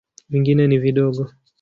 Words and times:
Vingine 0.29 0.67
ni 0.67 0.77
vidogo. 0.79 1.29